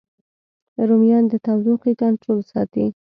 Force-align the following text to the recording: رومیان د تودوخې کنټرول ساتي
رومیان 0.87 1.23
د 1.31 1.33
تودوخې 1.45 1.93
کنټرول 2.01 2.39
ساتي 2.51 2.85